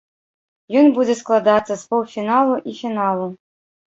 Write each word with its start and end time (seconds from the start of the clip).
Ён 0.79 0.87
будзе 0.95 1.15
складацца 1.19 1.73
з 1.83 1.85
паўфіналу 1.91 2.55
і 2.71 2.73
фіналу. 2.81 3.27